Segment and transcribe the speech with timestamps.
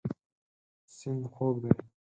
[0.95, 1.71] سیند خوږ دی.